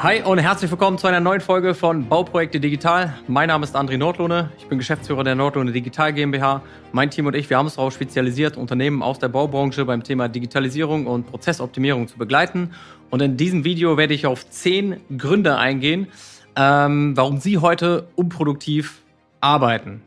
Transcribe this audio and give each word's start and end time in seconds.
Hi 0.00 0.22
und 0.22 0.38
herzlich 0.38 0.70
willkommen 0.70 0.96
zu 0.96 1.08
einer 1.08 1.18
neuen 1.18 1.40
Folge 1.40 1.74
von 1.74 2.08
Bauprojekte 2.08 2.60
Digital. 2.60 3.14
Mein 3.26 3.48
Name 3.48 3.64
ist 3.64 3.74
André 3.74 3.98
Nordlohne. 3.98 4.48
Ich 4.56 4.68
bin 4.68 4.78
Geschäftsführer 4.78 5.24
der 5.24 5.34
Nordlohne 5.34 5.72
Digital 5.72 6.12
GmbH. 6.12 6.62
Mein 6.92 7.10
Team 7.10 7.26
und 7.26 7.34
ich, 7.34 7.50
wir 7.50 7.58
haben 7.58 7.66
uns 7.66 7.74
darauf 7.74 7.94
spezialisiert, 7.94 8.56
Unternehmen 8.56 9.02
aus 9.02 9.18
der 9.18 9.26
Baubranche 9.26 9.84
beim 9.84 10.04
Thema 10.04 10.28
Digitalisierung 10.28 11.08
und 11.08 11.26
Prozessoptimierung 11.26 12.06
zu 12.06 12.16
begleiten. 12.16 12.70
Und 13.10 13.22
in 13.22 13.36
diesem 13.36 13.64
Video 13.64 13.96
werde 13.96 14.14
ich 14.14 14.24
auf 14.24 14.48
zehn 14.48 15.00
Gründe 15.18 15.56
eingehen, 15.56 16.06
ähm, 16.54 17.16
warum 17.16 17.38
Sie 17.38 17.58
heute 17.58 18.06
unproduktiv 18.14 19.02
arbeiten. 19.40 20.02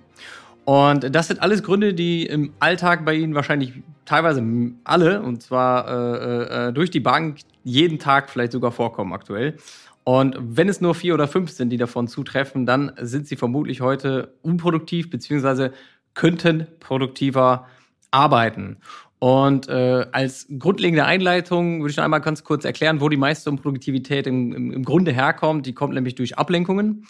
Und 0.66 1.16
das 1.16 1.28
sind 1.28 1.42
alles 1.42 1.64
Gründe, 1.64 1.94
die 1.94 2.26
im 2.26 2.54
Alltag 2.60 3.04
bei 3.04 3.16
Ihnen 3.16 3.34
wahrscheinlich 3.34 3.74
teilweise 4.06 4.44
alle, 4.84 5.22
und 5.22 5.42
zwar 5.42 5.88
äh, 5.88 6.68
äh, 6.68 6.74
durch 6.74 6.92
die 6.92 7.00
Bank, 7.00 7.40
jeden 7.64 8.00
Tag 8.00 8.30
vielleicht 8.30 8.52
sogar 8.52 8.72
vorkommen 8.72 9.14
aktuell. 9.14 9.58
Und 10.04 10.36
wenn 10.40 10.68
es 10.70 10.82
nur 10.82 10.96
vier 10.96 11.14
oder 11.14 11.28
fünf 11.28 11.52
sind, 11.52 11.70
die 11.70 11.78
davon 11.78 12.08
zutreffen, 12.08 12.66
dann 12.66 12.92
sind 13.00 13.28
sie 13.28 13.36
vermutlich 13.36 13.82
heute 13.82 14.34
unproduktiv 14.42 15.10
beziehungsweise 15.10 15.72
könnten 16.14 16.68
produktiver 16.80 17.68
arbeiten. 18.10 18.78
Und 19.20 19.70
äh, 19.70 20.08
als 20.12 20.48
grundlegende 20.58 21.06
Einleitung 21.06 21.82
würde 21.82 21.92
ich 21.92 21.98
noch 21.98 22.04
einmal 22.04 22.22
ganz 22.22 22.44
kurz 22.44 22.66
erklären, 22.66 23.02
wo 23.02 23.10
die 23.10 23.18
meiste 23.18 23.52
Produktivität 23.52 24.26
im, 24.26 24.52
im, 24.52 24.72
im 24.72 24.84
Grunde 24.84 25.12
herkommt. 25.12 25.68
Die 25.68 25.74
kommt 25.74 25.94
nämlich 25.94 26.16
durch 26.16 26.40
Ablenkungen. 26.40 27.06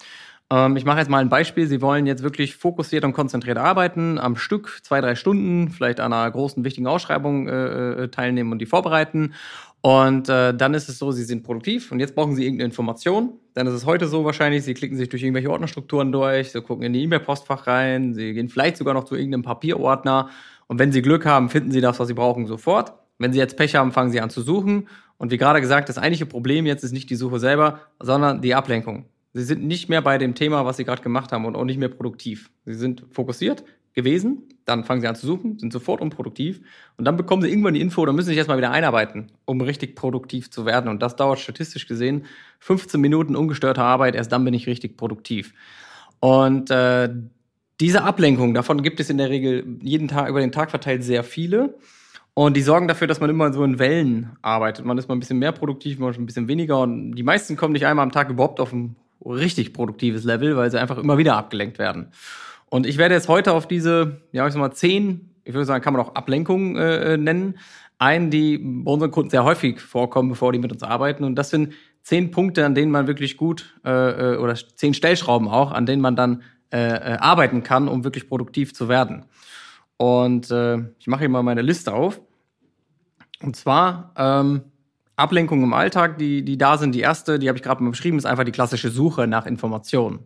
Ähm, 0.52 0.76
ich 0.76 0.84
mache 0.84 0.98
jetzt 0.98 1.08
mal 1.08 1.18
ein 1.18 1.30
Beispiel. 1.30 1.66
Sie 1.66 1.80
wollen 1.80 2.04
jetzt 2.04 2.22
wirklich 2.22 2.56
fokussiert 2.56 3.04
und 3.04 3.14
konzentriert 3.14 3.56
arbeiten, 3.56 4.18
am 4.18 4.36
Stück 4.36 4.80
zwei, 4.82 5.00
drei 5.00 5.14
Stunden, 5.14 5.70
vielleicht 5.70 5.98
an 5.98 6.12
einer 6.12 6.30
großen, 6.30 6.62
wichtigen 6.62 6.86
Ausschreibung 6.86 7.48
äh, 7.48 8.04
äh 8.04 8.08
teilnehmen 8.08 8.52
und 8.52 8.58
die 8.58 8.66
vorbereiten. 8.66 9.32
Und 9.80 10.28
äh, 10.28 10.54
dann 10.54 10.74
ist 10.74 10.88
es 10.88 10.98
so, 10.98 11.10
sie 11.10 11.24
sind 11.24 11.42
produktiv 11.42 11.90
und 11.90 11.98
jetzt 11.98 12.14
brauchen 12.14 12.36
sie 12.36 12.44
irgendeine 12.44 12.66
Information. 12.66 13.32
Dann 13.54 13.66
ist 13.66 13.72
es 13.72 13.86
heute 13.86 14.06
so 14.06 14.24
wahrscheinlich, 14.24 14.62
sie 14.62 14.74
klicken 14.74 14.96
sich 14.96 15.08
durch 15.08 15.22
irgendwelche 15.22 15.50
Ordnerstrukturen 15.50 16.12
durch, 16.12 16.52
sie 16.52 16.60
gucken 16.60 16.84
in 16.84 16.92
die 16.92 17.02
E-Mail-Postfach 17.02 17.66
rein, 17.66 18.14
sie 18.14 18.32
gehen 18.34 18.48
vielleicht 18.48 18.76
sogar 18.76 18.94
noch 18.94 19.04
zu 19.04 19.16
irgendeinem 19.16 19.42
Papierordner. 19.42 20.28
Und 20.68 20.78
wenn 20.78 20.92
sie 20.92 21.02
Glück 21.02 21.26
haben, 21.26 21.48
finden 21.48 21.72
sie 21.72 21.80
das, 21.80 21.98
was 21.98 22.08
sie 22.08 22.14
brauchen, 22.14 22.46
sofort. 22.46 22.92
Wenn 23.18 23.32
sie 23.32 23.40
jetzt 23.40 23.56
Pech 23.56 23.74
haben, 23.74 23.90
fangen 23.90 24.12
sie 24.12 24.20
an 24.20 24.30
zu 24.30 24.42
suchen. 24.42 24.88
Und 25.18 25.32
wie 25.32 25.38
gerade 25.38 25.60
gesagt, 25.60 25.88
das 25.88 25.98
eigentliche 25.98 26.26
Problem 26.26 26.66
jetzt 26.66 26.84
ist 26.84 26.92
nicht 26.92 27.10
die 27.10 27.16
Suche 27.16 27.40
selber, 27.40 27.80
sondern 27.98 28.40
die 28.40 28.54
Ablenkung. 28.54 29.06
Sie 29.34 29.44
sind 29.44 29.64
nicht 29.64 29.88
mehr 29.88 30.02
bei 30.02 30.18
dem 30.18 30.34
Thema, 30.34 30.64
was 30.66 30.76
sie 30.76 30.84
gerade 30.84 31.02
gemacht 31.02 31.32
haben 31.32 31.46
und 31.46 31.56
auch 31.56 31.64
nicht 31.64 31.78
mehr 31.78 31.88
produktiv. 31.88 32.50
Sie 32.66 32.74
sind 32.74 33.04
fokussiert, 33.10 33.64
gewesen, 33.94 34.48
dann 34.64 34.84
fangen 34.84 35.00
sie 35.00 35.06
an 35.06 35.16
zu 35.16 35.26
suchen, 35.26 35.58
sind 35.58 35.72
sofort 35.72 36.00
unproduktiv 36.00 36.60
und 36.96 37.04
dann 37.04 37.16
bekommen 37.16 37.42
sie 37.42 37.48
irgendwann 37.48 37.74
die 37.74 37.80
Info 37.80 38.00
oder 38.00 38.12
müssen 38.12 38.28
sich 38.28 38.38
erstmal 38.38 38.58
wieder 38.58 38.70
einarbeiten, 38.70 39.32
um 39.44 39.60
richtig 39.60 39.96
produktiv 39.96 40.50
zu 40.50 40.64
werden. 40.64 40.88
Und 40.88 41.02
das 41.02 41.16
dauert 41.16 41.40
statistisch 41.40 41.86
gesehen 41.86 42.24
15 42.60 43.00
Minuten 43.00 43.36
ungestörter 43.36 43.84
Arbeit, 43.84 44.14
erst 44.14 44.32
dann 44.32 44.44
bin 44.44 44.54
ich 44.54 44.66
richtig 44.66 44.96
produktiv. 44.96 45.52
Und 46.20 46.70
äh, 46.70 47.10
diese 47.80 48.02
Ablenkung, 48.02 48.54
davon 48.54 48.82
gibt 48.82 49.00
es 49.00 49.10
in 49.10 49.18
der 49.18 49.28
Regel 49.28 49.78
jeden 49.82 50.08
Tag 50.08 50.28
über 50.28 50.40
den 50.40 50.52
Tag 50.52 50.70
verteilt 50.70 51.02
sehr 51.02 51.24
viele. 51.24 51.74
Und 52.34 52.56
die 52.56 52.62
sorgen 52.62 52.88
dafür, 52.88 53.06
dass 53.06 53.20
man 53.20 53.28
immer 53.28 53.52
so 53.52 53.62
in 53.62 53.78
Wellen 53.78 54.38
arbeitet. 54.40 54.86
Man 54.86 54.96
ist 54.96 55.06
mal 55.06 55.16
ein 55.16 55.20
bisschen 55.20 55.38
mehr 55.38 55.52
produktiv, 55.52 55.98
man 55.98 56.10
ist 56.10 56.18
ein 56.18 56.24
bisschen 56.24 56.48
weniger. 56.48 56.80
Und 56.80 57.12
die 57.12 57.22
meisten 57.22 57.56
kommen 57.56 57.74
nicht 57.74 57.84
einmal 57.84 58.04
am 58.04 58.12
Tag 58.12 58.30
überhaupt 58.30 58.58
auf 58.58 58.72
ein 58.72 58.96
richtig 59.24 59.72
produktives 59.72 60.24
Level, 60.24 60.56
weil 60.56 60.70
sie 60.70 60.80
einfach 60.80 60.98
immer 60.98 61.18
wieder 61.18 61.36
abgelenkt 61.36 61.78
werden. 61.78 62.08
Und 62.68 62.86
ich 62.86 62.98
werde 62.98 63.14
jetzt 63.14 63.28
heute 63.28 63.52
auf 63.52 63.68
diese, 63.68 64.22
ja, 64.32 64.46
ich 64.46 64.52
sag 64.52 64.60
mal, 64.60 64.72
zehn, 64.72 65.30
ich 65.44 65.52
würde 65.52 65.66
sagen, 65.66 65.84
kann 65.84 65.92
man 65.92 66.02
auch 66.02 66.14
Ablenkungen 66.14 66.76
äh, 66.76 67.16
nennen, 67.16 67.58
ein, 67.98 68.30
die 68.30 68.58
bei 68.58 68.90
unseren 68.90 69.10
Kunden 69.10 69.30
sehr 69.30 69.44
häufig 69.44 69.80
vorkommen, 69.80 70.30
bevor 70.30 70.52
die 70.52 70.58
mit 70.58 70.72
uns 70.72 70.82
arbeiten. 70.82 71.22
Und 71.22 71.36
das 71.36 71.50
sind 71.50 71.74
zehn 72.02 72.30
Punkte, 72.30 72.66
an 72.66 72.74
denen 72.74 72.90
man 72.90 73.06
wirklich 73.06 73.36
gut, 73.36 73.78
äh, 73.84 74.34
äh 74.34 74.36
oder 74.38 74.54
zehn 74.54 74.94
Stellschrauben 74.94 75.48
auch, 75.48 75.70
an 75.70 75.86
denen 75.86 76.02
man 76.02 76.16
dann 76.16 76.42
äh, 76.72 76.78
äh, 76.78 77.18
arbeiten 77.18 77.62
kann, 77.62 77.86
um 77.86 78.02
wirklich 78.02 78.28
produktiv 78.28 78.74
zu 78.74 78.88
werden. 78.88 79.26
Und 79.98 80.50
äh, 80.50 80.78
ich 80.98 81.06
mache 81.06 81.20
hier 81.20 81.28
mal 81.28 81.42
meine 81.42 81.62
Liste 81.62 81.92
auf. 81.92 82.20
Und 83.42 83.54
zwar 83.56 84.12
ähm, 84.16 84.62
Ablenkungen 85.16 85.64
im 85.64 85.72
Alltag, 85.72 86.18
die, 86.18 86.44
die 86.44 86.58
da 86.58 86.78
sind. 86.78 86.94
Die 86.94 87.00
erste, 87.00 87.38
die 87.38 87.48
habe 87.48 87.58
ich 87.58 87.62
gerade 87.62 87.82
mal 87.82 87.90
beschrieben, 87.90 88.18
ist 88.18 88.24
einfach 88.24 88.44
die 88.44 88.52
klassische 88.52 88.90
Suche 88.90 89.26
nach 89.26 89.46
Informationen. 89.46 90.20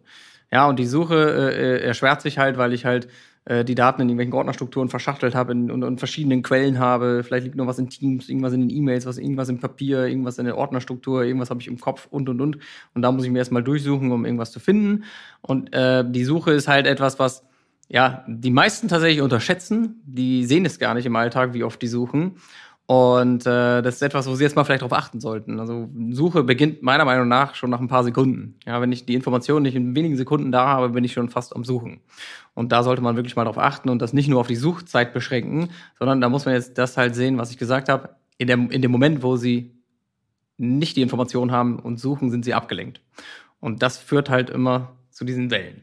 Ja, 0.53 0.69
und 0.69 0.79
die 0.79 0.87
Suche 0.87 1.15
äh, 1.15 1.77
äh, 1.77 1.81
erschwert 1.81 2.23
sich 2.23 2.39
halt, 2.39 2.57
weil 2.57 2.73
ich 2.73 2.85
halt 2.85 3.09
äh, 3.47 3.65
die 3.65 3.75
Daten 3.75 4.03
in 4.03 4.09
irgendwelchen 4.09 4.35
Ordnerstrukturen 4.35 4.89
verschachtelt 4.89 5.35
habe 5.35 5.53
und, 5.53 5.71
und 5.83 5.99
verschiedenen 5.99 6.43
Quellen 6.43 6.79
habe. 6.79 7.23
Vielleicht 7.25 7.45
liegt 7.45 7.57
noch 7.57 7.67
was 7.67 7.79
in 7.79 7.89
Teams, 7.89 8.29
irgendwas 8.29 8.53
in 8.53 8.61
den 8.61 8.71
E-Mails, 8.71 9.07
was 9.07 9.19
irgendwas 9.19 9.49
im 9.49 9.59
Papier, 9.59 10.07
irgendwas 10.07 10.39
in 10.39 10.45
der 10.45 10.57
Ordnerstruktur, 10.57 11.25
irgendwas 11.25 11.51
habe 11.51 11.61
ich 11.61 11.69
im 11.69 11.81
Kopf 11.81 12.07
und 12.11 12.29
und 12.29 12.41
und. 12.41 12.59
Und 12.95 13.03
da 13.03 13.11
muss 13.11 13.25
ich 13.25 13.31
mir 13.31 13.39
erstmal 13.39 13.65
durchsuchen, 13.65 14.13
um 14.13 14.25
irgendwas 14.25 14.53
zu 14.53 14.61
finden. 14.61 15.05
Und 15.43 15.73
äh, 15.73 16.05
die 16.09 16.25
Suche 16.25 16.53
ist 16.53 16.69
halt 16.69 16.87
etwas, 16.87 17.19
was 17.19 17.45
ja 17.89 18.25
die 18.29 18.51
meisten 18.51 18.89
tatsächlich 18.89 19.23
unterschätzen. 19.23 20.01
Die 20.05 20.45
sehen 20.45 20.65
es 20.65 20.79
gar 20.79 20.95
nicht 20.95 21.07
im 21.07 21.17
Alltag, 21.17 21.55
wie 21.55 21.65
oft 21.65 21.81
die 21.83 21.89
suchen. 21.89 22.37
Und 22.87 23.45
äh, 23.47 23.83
das 23.83 23.97
ist 23.97 24.03
etwas, 24.03 24.29
wo 24.29 24.37
Sie 24.37 24.45
jetzt 24.45 24.55
mal 24.55 24.63
vielleicht 24.63 24.83
darauf 24.83 24.97
achten 24.97 25.21
sollten. 25.21 25.59
Also 25.59 25.89
Suche 26.11 26.45
beginnt 26.45 26.83
meiner 26.83 27.05
Meinung 27.05 27.27
nach 27.27 27.57
schon 27.57 27.69
nach 27.69 27.81
ein 27.81 27.89
paar 27.89 28.05
Sekunden. 28.05 28.55
Ja, 28.65 28.81
wenn 28.81 28.93
ich 28.93 29.05
die 29.05 29.15
Informationen 29.15 29.65
nicht 29.65 29.75
in 29.75 29.97
wenigen 29.97 30.17
Sekunden 30.17 30.53
da 30.53 30.69
habe, 30.69 30.91
bin 30.91 31.03
ich 31.03 31.13
schon 31.13 31.29
fast 31.29 31.57
am 31.57 31.65
Suchen. 31.65 32.01
Und 32.55 32.71
da 32.71 32.85
sollte 32.85 33.03
man 33.03 33.17
wirklich 33.17 33.35
mal 33.35 33.43
darauf 33.43 33.59
achten 33.59 33.89
und 33.89 34.01
das 34.01 34.13
nicht 34.13 34.29
nur 34.29 34.39
auf 34.39 34.47
die 34.47 34.55
Suchzeit 34.57 35.13
beschränken, 35.13 35.71
sondern 35.99 36.21
da 36.21 36.29
muss 36.29 36.45
man 36.45 36.55
jetzt 36.55 36.79
das 36.79 36.97
halt 36.97 37.17
sehen, 37.17 37.39
was 37.39 37.51
ich 37.51 37.59
gesagt 37.59 37.89
habe. 37.89 38.11
In, 38.39 38.47
der, 38.47 38.57
in 38.57 38.83
dem 38.83 38.91
Moment, 38.93 39.23
wo 39.23 39.37
Sie 39.37 39.73
nicht 40.57 40.97
die 40.97 41.03
Informationen 41.03 41.51
haben 41.51 41.81
und 41.81 41.99
suchen, 41.99 42.31
sind 42.31 42.45
Sie 42.45 42.55
abgelenkt. 42.55 43.01
Und 43.59 43.83
das 43.83 43.99
führt 43.99 44.31
halt 44.31 44.49
immer 44.49 44.93
zu 45.11 45.25
diesen 45.25 45.51
Wellen. 45.51 45.83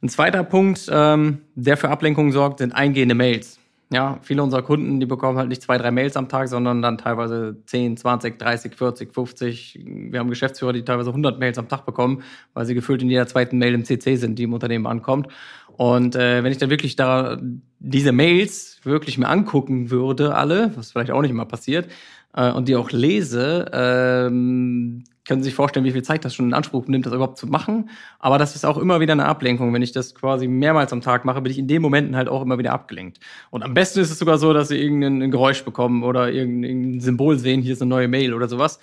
Ein 0.00 0.08
zweiter 0.08 0.44
Punkt, 0.44 0.86
ähm, 0.90 1.42
der 1.54 1.76
für 1.76 1.90
Ablenkung 1.90 2.32
sorgt, 2.32 2.60
sind 2.60 2.74
eingehende 2.74 3.14
Mails. 3.14 3.58
Ja, 3.92 4.18
viele 4.22 4.42
unserer 4.42 4.62
Kunden, 4.62 4.98
die 4.98 5.06
bekommen 5.06 5.38
halt 5.38 5.48
nicht 5.48 5.62
zwei, 5.62 5.78
drei 5.78 5.92
Mails 5.92 6.16
am 6.16 6.28
Tag, 6.28 6.48
sondern 6.48 6.82
dann 6.82 6.98
teilweise 6.98 7.56
10, 7.66 7.96
20, 7.96 8.36
30, 8.36 8.74
40, 8.74 9.14
50. 9.14 9.80
Wir 9.84 10.18
haben 10.18 10.28
Geschäftsführer, 10.28 10.72
die 10.72 10.84
teilweise 10.84 11.10
100 11.10 11.38
Mails 11.38 11.56
am 11.56 11.68
Tag 11.68 11.86
bekommen, 11.86 12.24
weil 12.52 12.66
sie 12.66 12.74
gefühlt 12.74 13.00
in 13.02 13.10
jeder 13.10 13.28
zweiten 13.28 13.58
Mail 13.58 13.74
im 13.74 13.84
CC 13.84 14.16
sind, 14.16 14.40
die 14.40 14.42
im 14.42 14.54
Unternehmen 14.54 14.88
ankommt. 14.88 15.28
Und 15.76 16.16
äh, 16.16 16.42
wenn 16.42 16.50
ich 16.50 16.58
dann 16.58 16.70
wirklich 16.70 16.96
da 16.96 17.38
diese 17.78 18.10
Mails 18.10 18.80
wirklich 18.82 19.18
mir 19.18 19.28
angucken 19.28 19.90
würde, 19.90 20.34
alle, 20.34 20.76
was 20.76 20.90
vielleicht 20.90 21.12
auch 21.12 21.22
nicht 21.22 21.30
immer 21.30 21.44
passiert, 21.44 21.88
äh, 22.34 22.50
und 22.50 22.66
die 22.66 22.74
auch 22.74 22.90
lese, 22.90 23.70
ähm, 23.72 25.04
können 25.26 25.42
Sie 25.42 25.48
sich 25.48 25.54
vorstellen, 25.54 25.84
wie 25.84 25.92
viel 25.92 26.02
Zeit 26.02 26.24
das 26.24 26.34
schon 26.34 26.46
in 26.46 26.54
Anspruch 26.54 26.86
nimmt, 26.86 27.06
das 27.06 27.12
überhaupt 27.12 27.38
zu 27.38 27.46
machen. 27.46 27.90
Aber 28.18 28.38
das 28.38 28.54
ist 28.54 28.64
auch 28.64 28.78
immer 28.78 29.00
wieder 29.00 29.12
eine 29.12 29.24
Ablenkung. 29.24 29.72
Wenn 29.74 29.82
ich 29.82 29.92
das 29.92 30.14
quasi 30.14 30.46
mehrmals 30.46 30.92
am 30.92 31.00
Tag 31.00 31.24
mache, 31.24 31.40
bin 31.42 31.50
ich 31.50 31.58
in 31.58 31.66
den 31.66 31.82
Momenten 31.82 32.16
halt 32.16 32.28
auch 32.28 32.42
immer 32.42 32.58
wieder 32.58 32.72
abgelenkt. 32.72 33.18
Und 33.50 33.62
am 33.62 33.74
besten 33.74 34.00
ist 34.00 34.10
es 34.10 34.18
sogar 34.18 34.38
so, 34.38 34.52
dass 34.52 34.68
Sie 34.68 34.78
irgendein 34.78 35.30
Geräusch 35.30 35.64
bekommen 35.64 36.02
oder 36.04 36.32
irgendein 36.32 37.00
Symbol 37.00 37.38
sehen, 37.38 37.60
hier 37.60 37.72
ist 37.72 37.82
eine 37.82 37.88
neue 37.88 38.08
Mail 38.08 38.34
oder 38.34 38.48
sowas. 38.48 38.78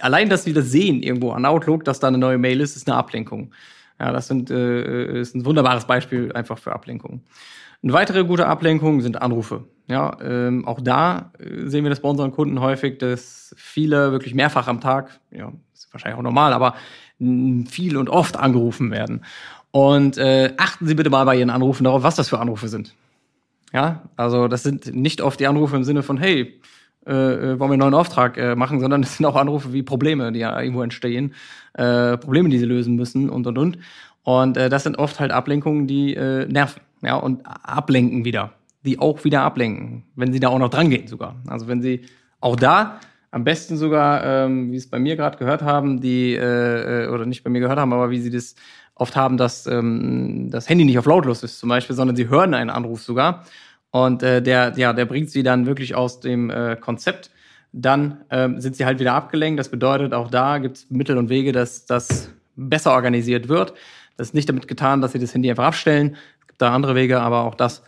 Allein, 0.00 0.28
dass 0.28 0.44
Sie 0.44 0.52
das 0.52 0.70
sehen 0.70 1.02
irgendwo 1.02 1.32
an 1.32 1.44
Outlook, 1.44 1.84
dass 1.84 2.00
da 2.00 2.08
eine 2.08 2.18
neue 2.18 2.38
Mail 2.38 2.60
ist, 2.60 2.76
ist 2.76 2.88
eine 2.88 2.96
Ablenkung. 2.96 3.52
Ja, 4.00 4.12
das 4.12 4.28
sind, 4.28 4.50
äh, 4.50 5.20
ist 5.20 5.34
ein 5.34 5.44
wunderbares 5.44 5.86
Beispiel 5.86 6.32
einfach 6.32 6.58
für 6.58 6.72
Ablenkung. 6.72 7.22
Eine 7.82 7.92
weitere 7.92 8.24
gute 8.24 8.46
Ablenkung 8.46 9.00
sind 9.00 9.22
Anrufe. 9.22 9.64
Ja, 9.86 10.16
ähm, 10.20 10.66
auch 10.66 10.80
da 10.80 11.32
äh, 11.38 11.66
sehen 11.66 11.84
wir 11.84 11.90
das 11.90 12.00
bei 12.00 12.08
unseren 12.08 12.32
Kunden 12.32 12.60
häufig, 12.60 12.98
dass 12.98 13.54
viele 13.56 14.12
wirklich 14.12 14.34
mehrfach 14.34 14.68
am 14.68 14.80
Tag, 14.80 15.20
ja, 15.30 15.52
ist 15.72 15.92
wahrscheinlich 15.92 16.18
auch 16.18 16.22
normal, 16.22 16.52
aber 16.52 16.74
viel 17.18 17.96
und 17.96 18.08
oft 18.08 18.36
angerufen 18.36 18.90
werden. 18.90 19.24
Und 19.70 20.18
äh, 20.18 20.54
achten 20.56 20.86
Sie 20.86 20.94
bitte 20.94 21.10
mal 21.10 21.24
bei 21.24 21.36
Ihren 21.36 21.50
Anrufen 21.50 21.84
darauf, 21.84 22.02
was 22.02 22.16
das 22.16 22.28
für 22.28 22.38
Anrufe 22.38 22.68
sind. 22.68 22.94
Ja, 23.72 24.02
also 24.16 24.48
das 24.48 24.62
sind 24.62 24.94
nicht 24.94 25.20
oft 25.20 25.40
die 25.40 25.46
Anrufe 25.46 25.76
im 25.76 25.84
Sinne 25.84 26.02
von, 26.02 26.16
hey, 26.16 26.60
äh, 27.08 27.12
äh 27.52 27.58
wollen 27.58 27.70
wir 27.70 27.74
einen 27.74 27.78
neuen 27.78 27.94
Auftrag 27.94 28.36
äh, 28.36 28.54
machen, 28.54 28.80
sondern 28.80 29.02
es 29.04 29.16
sind 29.16 29.26
auch 29.26 29.36
Anrufe 29.36 29.72
wie 29.72 29.82
Probleme, 29.82 30.32
die 30.32 30.40
ja 30.40 30.60
irgendwo 30.60 30.82
entstehen, 30.82 31.34
äh, 31.74 32.16
Probleme, 32.16 32.48
die 32.48 32.58
sie 32.58 32.66
lösen 32.66 32.96
müssen 32.96 33.30
und 33.30 33.46
und 33.46 33.58
und. 33.58 33.78
Und 34.22 34.56
äh, 34.56 34.68
das 34.68 34.82
sind 34.82 34.98
oft 34.98 35.20
halt 35.20 35.32
Ablenkungen, 35.32 35.86
die 35.86 36.14
äh, 36.14 36.46
nerven 36.46 36.82
ja, 37.02 37.16
und 37.16 37.40
ablenken 37.44 38.24
wieder, 38.24 38.52
die 38.84 38.98
auch 38.98 39.24
wieder 39.24 39.42
ablenken, 39.42 40.04
wenn 40.16 40.32
sie 40.32 40.40
da 40.40 40.48
auch 40.48 40.58
noch 40.58 40.70
dran 40.70 40.90
gehen 40.90 41.06
sogar. 41.06 41.36
Also 41.46 41.68
wenn 41.68 41.82
sie 41.82 42.02
auch 42.40 42.56
da 42.56 43.00
am 43.30 43.44
besten 43.44 43.76
sogar, 43.76 44.24
ähm, 44.24 44.72
wie 44.72 44.76
es 44.76 44.88
bei 44.88 44.98
mir 44.98 45.16
gerade 45.16 45.38
gehört 45.38 45.62
haben, 45.62 46.00
die, 46.00 46.34
äh, 46.34 47.04
äh, 47.04 47.08
oder 47.08 47.26
nicht 47.26 47.44
bei 47.44 47.50
mir 47.50 47.60
gehört 47.60 47.78
haben, 47.78 47.92
aber 47.92 48.10
wie 48.10 48.20
sie 48.20 48.30
das 48.30 48.54
oft 48.94 49.16
haben, 49.16 49.36
dass 49.36 49.66
ähm, 49.66 50.48
das 50.50 50.68
Handy 50.68 50.84
nicht 50.84 50.98
auf 50.98 51.06
lautlos 51.06 51.42
ist 51.42 51.58
zum 51.58 51.68
Beispiel, 51.68 51.94
sondern 51.94 52.16
sie 52.16 52.28
hören 52.28 52.54
einen 52.54 52.70
Anruf 52.70 53.02
sogar. 53.02 53.44
Und 53.90 54.22
äh, 54.22 54.42
der, 54.42 54.74
ja, 54.76 54.92
der 54.92 55.06
bringt 55.06 55.30
sie 55.30 55.42
dann 55.42 55.66
wirklich 55.66 55.94
aus 55.94 56.20
dem 56.20 56.50
äh, 56.50 56.76
Konzept. 56.76 57.30
Dann 57.72 58.24
ähm, 58.30 58.60
sind 58.60 58.76
sie 58.76 58.84
halt 58.84 58.98
wieder 58.98 59.14
abgelenkt. 59.14 59.58
Das 59.58 59.70
bedeutet, 59.70 60.12
auch 60.14 60.30
da 60.30 60.58
gibt 60.58 60.76
es 60.78 60.90
Mittel 60.90 61.16
und 61.18 61.28
Wege, 61.28 61.52
dass 61.52 61.86
das 61.86 62.30
besser 62.56 62.92
organisiert 62.92 63.48
wird. 63.48 63.74
Das 64.16 64.28
ist 64.28 64.34
nicht 64.34 64.48
damit 64.48 64.68
getan, 64.68 65.00
dass 65.00 65.12
sie 65.12 65.18
das 65.18 65.32
Handy 65.32 65.48
einfach 65.48 65.64
abstellen, 65.64 66.16
da 66.58 66.74
andere 66.74 66.94
Wege, 66.94 67.20
aber 67.20 67.44
auch 67.44 67.54
das 67.54 67.84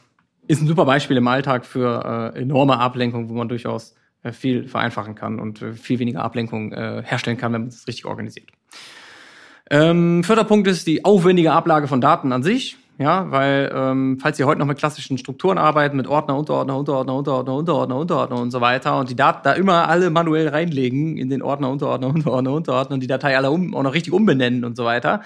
ist 0.47 0.63
ein 0.63 0.67
super 0.67 0.85
Beispiel 0.85 1.17
im 1.17 1.29
Alltag 1.29 1.65
für 1.65 2.33
äh, 2.35 2.41
enorme 2.41 2.79
Ablenkung, 2.79 3.29
wo 3.29 3.35
man 3.35 3.49
durchaus 3.49 3.95
äh, 4.23 4.33
viel 4.33 4.67
vereinfachen 4.67 5.15
kann 5.15 5.39
und 5.39 5.63
äh, 5.63 5.75
viel 5.75 5.99
weniger 5.99 6.23
Ablenkung 6.23 6.73
äh, 6.73 7.03
herstellen 7.05 7.37
kann, 7.37 7.53
wenn 7.53 7.63
man 7.63 7.69
es 7.69 7.87
richtig 7.87 8.05
organisiert. 8.05 8.49
Ähm, 9.71 10.25
vierter 10.25 10.45
Punkt 10.45 10.67
ist 10.67 10.87
die 10.87 11.05
aufwendige 11.05 11.53
Ablage 11.53 11.87
von 11.87 12.01
Daten 12.01 12.33
an 12.33 12.43
sich. 12.43 12.77
Ja, 13.01 13.31
weil 13.31 13.73
ähm, 13.75 14.19
falls 14.21 14.37
Sie 14.37 14.45
heute 14.45 14.59
noch 14.59 14.67
mit 14.67 14.77
klassischen 14.77 15.17
Strukturen 15.17 15.57
arbeiten, 15.57 15.97
mit 15.97 16.07
Ordner, 16.07 16.37
Unterordner, 16.37 16.77
Unterordner, 16.77 17.15
Unterordner, 17.15 17.55
Unterordner, 17.55 17.97
Unterordner 17.97 18.39
und 18.39 18.51
so 18.51 18.61
weiter 18.61 18.99
und 18.99 19.09
die 19.09 19.17
Daten 19.17 19.41
da 19.43 19.53
immer 19.55 19.89
alle 19.89 20.11
manuell 20.11 20.49
reinlegen 20.49 21.17
in 21.17 21.31
den 21.31 21.41
Ordner, 21.41 21.71
Unterordner, 21.71 22.09
Unterordner, 22.09 22.53
Unterordner 22.53 22.93
und 22.93 23.03
die 23.03 23.07
Datei 23.07 23.39
alle 23.39 23.51
um, 23.51 23.75
auch 23.75 23.83
noch 23.85 23.95
richtig 23.95 24.13
umbenennen 24.13 24.67
und 24.67 24.77
so 24.77 24.85
weiter. 24.85 25.23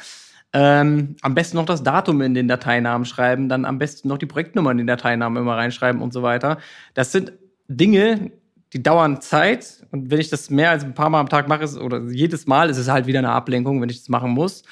Ähm, 0.53 1.17
am 1.21 1.35
besten 1.35 1.57
noch 1.57 1.67
das 1.67 1.83
Datum 1.83 2.21
in 2.21 2.35
den 2.35 2.47
Dateinamen 2.47 3.07
schreiben, 3.07 3.49
dann 3.49 3.65
am 3.65 3.81
besten 3.81 4.07
noch 4.07 4.19
die 4.19 4.27
Projektnummer 4.27 4.71
in 4.71 4.79
den 4.79 4.87
Dateinamen 4.87 5.43
immer 5.43 5.57
reinschreiben 5.57 6.01
und 6.01 6.13
so 6.13 6.23
weiter. 6.23 6.59
Das 6.95 7.11
sind 7.11 7.33
Dinge, 7.67 8.31
die 8.73 8.85
dauern 8.85 9.21
Zeit 9.21 9.85
und 9.91 10.13
wenn 10.13 10.21
ich 10.21 10.31
das 10.31 10.49
mehr 10.49 10.71
als 10.71 10.85
ein 10.85 10.95
paar 10.95 11.11
Mal 11.11 11.19
am 11.19 11.29
Tag 11.29 11.49
mache, 11.49 11.65
oder 11.83 12.03
jedes 12.03 12.47
Mal 12.47 12.71
ist 12.71 12.79
es 12.79 12.89
halt 12.89 13.07
wieder 13.09 13.19
eine 13.19 13.31
Ablenkung, 13.31 13.83
wenn 13.83 13.89
ich 13.89 13.99
das 13.99 14.09
machen 14.09 14.31
muss. 14.31 14.63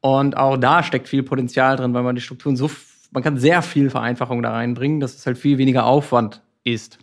Und 0.00 0.36
auch 0.36 0.56
da 0.56 0.82
steckt 0.82 1.08
viel 1.08 1.22
Potenzial 1.22 1.76
drin, 1.76 1.92
weil 1.94 2.02
man 2.02 2.14
die 2.14 2.20
Strukturen 2.20 2.56
so, 2.56 2.70
man 3.10 3.22
kann 3.22 3.36
sehr 3.36 3.62
viel 3.62 3.90
Vereinfachung 3.90 4.42
da 4.42 4.52
reinbringen, 4.52 5.00
dass 5.00 5.14
es 5.14 5.26
halt 5.26 5.36
viel 5.36 5.58
weniger 5.58 5.84
Aufwand 5.84 6.42
ist. 6.64 6.98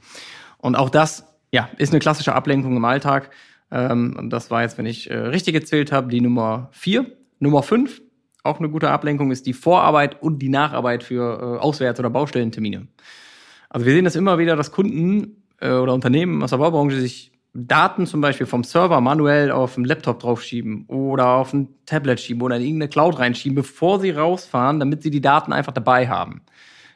Und 0.58 0.76
auch 0.76 0.90
das, 0.90 1.26
ja, 1.52 1.70
ist 1.78 1.92
eine 1.94 2.00
klassische 2.00 2.34
Ablenkung 2.34 2.76
im 2.76 2.86
Alltag. 2.86 3.30
Ähm, 3.72 4.16
und 4.18 4.32
das 4.32 4.50
war 4.50 4.64
jetzt, 4.64 4.78
wenn 4.78 4.86
ich 4.86 5.10
äh, 5.10 5.18
richtig 5.18 5.54
gezählt 5.54 5.92
habe, 5.92 6.10
die 6.10 6.22
Nummer 6.22 6.70
vier. 6.72 7.06
Nummer 7.40 7.62
fünf, 7.62 8.02
auch 8.44 8.58
eine 8.58 8.70
gute 8.70 8.90
Ablenkung, 8.90 9.30
ist 9.32 9.46
die 9.46 9.54
Vorarbeit 9.54 10.22
und 10.22 10.40
die 10.40 10.50
Nacharbeit 10.50 11.04
für 11.04 11.60
äh, 11.60 11.64
Auswärts- 11.64 12.00
oder 12.00 12.10
Baustellentermine. 12.10 12.88
Also 13.70 13.86
wir 13.86 13.94
sehen 13.94 14.06
das 14.06 14.16
immer 14.16 14.40
wieder, 14.40 14.56
dass 14.56 14.72
Kunden 14.72 15.44
äh, 15.60 15.70
oder 15.70 15.94
Unternehmen 15.94 16.42
aus 16.42 16.50
der 16.50 16.58
Baubranche 16.58 17.00
sich 17.00 17.32
Daten 17.60 18.06
zum 18.06 18.22
Beispiel 18.22 18.46
vom 18.46 18.64
Server 18.64 19.02
manuell 19.02 19.50
auf 19.50 19.74
dem 19.74 19.84
Laptop 19.84 20.20
draufschieben 20.20 20.86
oder 20.88 21.30
auf 21.30 21.54
ein 21.54 21.70
Tablet 21.88 22.20
schieben 22.20 22.44
oder 22.44 22.58
in 22.58 22.62
irgendeine 22.62 22.90
Cloud 22.90 23.18
reinschieben, 23.18 23.56
bevor 23.56 24.00
sie 24.00 24.12
rausfahren, 24.12 24.80
damit 24.80 25.02
sie 25.02 25.10
die 25.10 25.22
Daten 25.22 25.52
einfach 25.52 25.74
dabei 25.74 26.08
haben. 26.08 26.42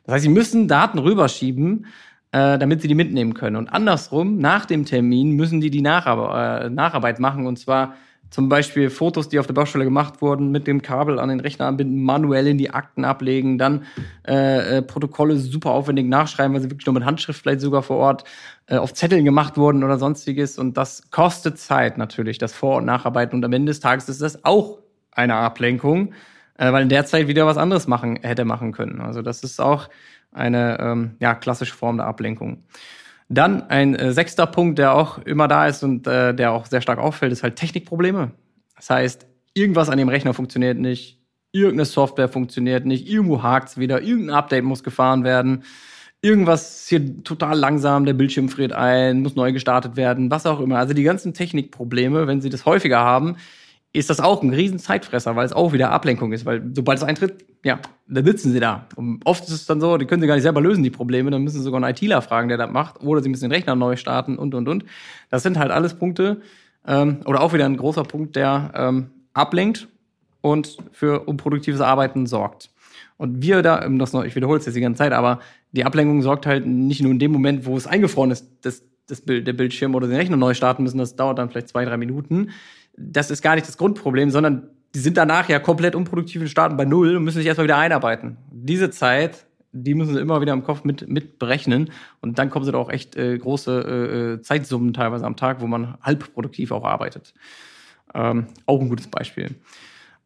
Das 0.03 0.13
heißt, 0.13 0.23
sie 0.23 0.29
müssen 0.29 0.67
Daten 0.67 0.99
rüberschieben, 0.99 1.87
äh, 2.31 2.59
damit 2.59 2.81
sie 2.81 2.87
die 2.87 2.95
mitnehmen 2.95 3.33
können. 3.33 3.55
Und 3.55 3.69
andersrum, 3.69 4.37
nach 4.37 4.65
dem 4.65 4.85
Termin 4.85 5.31
müssen 5.31 5.61
die 5.61 5.71
die 5.71 5.81
Nachar 5.81 6.65
äh, 6.65 6.69
Nacharbeit 6.69 7.19
machen 7.19 7.47
und 7.47 7.57
zwar 7.57 7.95
zum 8.31 8.47
Beispiel 8.47 8.89
Fotos, 8.89 9.27
die 9.27 9.39
auf 9.39 9.45
der 9.45 9.53
Baustelle 9.53 9.83
gemacht 9.83 10.21
wurden, 10.21 10.51
mit 10.51 10.65
dem 10.65 10.81
Kabel 10.81 11.19
an 11.19 11.27
den 11.27 11.41
Rechner 11.41 11.67
anbinden, 11.67 12.01
manuell 12.01 12.47
in 12.47 12.57
die 12.57 12.71
Akten 12.71 13.03
ablegen, 13.03 13.57
dann 13.57 13.85
äh, 14.25 14.77
äh, 14.77 14.81
Protokolle 14.81 15.35
super 15.37 15.71
aufwendig 15.71 16.07
nachschreiben, 16.07 16.53
weil 16.53 16.61
sie 16.61 16.71
wirklich 16.71 16.85
nur 16.85 16.93
mit 16.93 17.03
Handschrift 17.03 17.41
vielleicht 17.41 17.59
sogar 17.59 17.83
vor 17.83 17.97
Ort 17.97 18.23
äh, 18.67 18.77
auf 18.77 18.93
Zetteln 18.93 19.25
gemacht 19.25 19.57
wurden 19.57 19.83
oder 19.83 19.99
sonstiges. 19.99 20.57
Und 20.57 20.77
das 20.77 21.11
kostet 21.11 21.59
Zeit 21.59 21.97
natürlich, 21.97 22.37
das 22.37 22.53
Vor- 22.53 22.77
und 22.77 22.85
Nacharbeiten. 22.85 23.35
Und 23.35 23.43
am 23.43 23.51
Ende 23.51 23.69
des 23.69 23.81
Tages 23.81 24.07
ist 24.07 24.21
das 24.21 24.45
auch 24.45 24.79
eine 25.11 25.35
Ablenkung, 25.35 26.13
äh, 26.57 26.71
weil 26.71 26.83
in 26.83 26.89
der 26.89 27.05
Zeit 27.05 27.27
wieder 27.27 27.45
was 27.45 27.57
anderes 27.57 27.87
machen 27.87 28.17
hätte 28.21 28.45
machen 28.45 28.71
können. 28.71 29.01
Also 29.01 29.21
das 29.21 29.43
ist 29.43 29.59
auch 29.59 29.89
eine 30.31 30.79
ähm, 30.79 31.11
ja, 31.19 31.35
klassische 31.35 31.75
Form 31.75 31.97
der 31.97 32.07
Ablenkung. 32.07 32.63
Dann 33.33 33.69
ein 33.69 33.95
äh, 33.95 34.11
sechster 34.11 34.45
Punkt, 34.45 34.77
der 34.77 34.93
auch 34.93 35.19
immer 35.19 35.47
da 35.47 35.65
ist 35.65 35.83
und 35.83 36.05
äh, 36.05 36.33
der 36.33 36.51
auch 36.51 36.65
sehr 36.65 36.81
stark 36.81 36.99
auffällt, 36.99 37.31
ist 37.31 37.43
halt 37.43 37.55
Technikprobleme. 37.55 38.31
Das 38.75 38.89
heißt, 38.89 39.25
irgendwas 39.53 39.89
an 39.89 39.97
dem 39.97 40.09
Rechner 40.09 40.33
funktioniert 40.33 40.77
nicht, 40.77 41.17
irgendeine 41.53 41.85
Software 41.85 42.27
funktioniert 42.27 42.85
nicht, 42.85 43.07
irgendwo 43.07 43.41
hakt's 43.41 43.77
wieder, 43.77 44.01
irgendein 44.01 44.35
Update 44.35 44.65
muss 44.65 44.83
gefahren 44.83 45.23
werden, 45.23 45.63
irgendwas 46.21 46.81
ist 46.81 46.89
hier 46.89 47.23
total 47.23 47.57
langsam, 47.57 48.05
der 48.05 48.13
Bildschirm 48.13 48.49
friert 48.49 48.73
ein, 48.73 49.21
muss 49.21 49.35
neu 49.35 49.53
gestartet 49.53 49.95
werden, 49.95 50.29
was 50.29 50.45
auch 50.45 50.59
immer. 50.59 50.77
Also 50.77 50.93
die 50.93 51.03
ganzen 51.03 51.33
Technikprobleme, 51.33 52.27
wenn 52.27 52.41
Sie 52.41 52.49
das 52.49 52.65
häufiger 52.65 52.99
haben, 52.99 53.37
ist 53.93 54.09
das 54.09 54.19
auch 54.19 54.41
ein 54.41 54.53
riesen 54.53 54.79
Zeitfresser, 54.79 55.35
weil 55.35 55.45
es 55.45 55.53
auch 55.53 55.73
wieder 55.73 55.91
Ablenkung 55.91 56.31
ist, 56.31 56.45
weil 56.45 56.63
sobald 56.73 56.97
es 56.97 57.03
eintritt, 57.03 57.45
ja, 57.63 57.79
dann 58.07 58.25
sitzen 58.25 58.53
sie 58.53 58.59
da. 58.59 58.87
Und 58.95 59.21
oft 59.25 59.43
ist 59.43 59.51
es 59.51 59.65
dann 59.65 59.81
so, 59.81 59.97
die 59.97 60.05
können 60.05 60.21
sie 60.21 60.27
gar 60.27 60.35
nicht 60.35 60.43
selber 60.43 60.61
lösen, 60.61 60.83
die 60.83 60.89
Probleme, 60.89 61.29
dann 61.29 61.43
müssen 61.43 61.57
sie 61.57 61.63
sogar 61.63 61.83
einen 61.83 61.93
ITler 61.93 62.21
fragen, 62.21 62.47
der 62.47 62.57
das 62.57 62.71
macht, 62.71 63.03
oder 63.03 63.21
sie 63.21 63.29
müssen 63.29 63.45
den 63.45 63.51
Rechner 63.51 63.75
neu 63.75 63.97
starten 63.97 64.37
und, 64.37 64.55
und, 64.55 64.69
und. 64.69 64.85
Das 65.29 65.43
sind 65.43 65.59
halt 65.59 65.71
alles 65.71 65.95
Punkte, 65.95 66.41
ähm, 66.87 67.19
oder 67.25 67.41
auch 67.41 67.53
wieder 67.53 67.65
ein 67.65 67.77
großer 67.77 68.03
Punkt, 68.03 68.35
der 68.35 68.71
ähm, 68.75 69.09
ablenkt 69.33 69.87
und 70.41 70.77
für 70.91 71.27
unproduktives 71.27 71.81
Arbeiten 71.81 72.25
sorgt. 72.25 72.69
Und 73.17 73.43
wir 73.43 73.61
da, 73.61 73.87
das 73.87 74.13
noch, 74.13 74.23
ich 74.23 74.35
wiederhole 74.35 74.59
es 74.59 74.65
jetzt 74.65 74.75
die 74.75 74.81
ganze 74.81 74.99
Zeit, 74.99 75.13
aber 75.13 75.39
die 75.71 75.85
Ablenkung 75.85 76.21
sorgt 76.21 76.45
halt 76.45 76.65
nicht 76.65 77.01
nur 77.01 77.11
in 77.11 77.19
dem 77.19 77.31
Moment, 77.31 77.65
wo 77.65 77.77
es 77.77 77.87
eingefroren 77.87 78.31
ist, 78.31 78.47
das, 78.61 78.83
das 79.07 79.21
Bild, 79.21 79.45
der 79.45 79.53
Bildschirm 79.53 79.93
oder 79.93 80.07
den 80.07 80.15
Rechner 80.15 80.37
neu 80.37 80.53
starten 80.53 80.83
müssen, 80.83 80.97
das 80.97 81.15
dauert 81.15 81.37
dann 81.37 81.49
vielleicht 81.49 81.69
zwei, 81.69 81.85
drei 81.85 81.97
Minuten, 81.97 82.49
das 83.09 83.31
ist 83.31 83.41
gar 83.41 83.55
nicht 83.55 83.67
das 83.67 83.77
Grundproblem, 83.77 84.29
sondern 84.29 84.69
die 84.93 84.99
sind 84.99 85.17
danach 85.17 85.49
ja 85.49 85.59
komplett 85.59 85.95
unproduktiv 85.95 86.41
und 86.41 86.47
starten 86.47 86.77
bei 86.77 86.85
Null 86.85 87.15
und 87.15 87.23
müssen 87.23 87.37
sich 87.37 87.47
erstmal 87.47 87.65
wieder 87.65 87.77
einarbeiten. 87.77 88.37
Diese 88.51 88.89
Zeit, 88.89 89.45
die 89.71 89.95
müssen 89.95 90.13
sie 90.13 90.19
immer 90.19 90.41
wieder 90.41 90.53
im 90.53 90.63
Kopf 90.63 90.83
mit, 90.83 91.07
mit 91.07 91.39
berechnen. 91.39 91.91
Und 92.19 92.39
dann 92.39 92.49
kommen 92.49 92.65
sie 92.65 92.71
da 92.71 92.77
auch 92.77 92.89
echt 92.89 93.15
äh, 93.15 93.37
große 93.37 93.71
äh, 93.71 94.33
äh, 94.33 94.41
Zeitsummen 94.41 94.93
teilweise 94.93 95.25
am 95.25 95.35
Tag, 95.37 95.61
wo 95.61 95.67
man 95.67 95.95
halb 96.01 96.33
produktiv 96.33 96.71
auch 96.71 96.83
arbeitet. 96.83 97.33
Ähm, 98.13 98.47
auch 98.65 98.81
ein 98.81 98.89
gutes 98.89 99.07
Beispiel. 99.07 99.55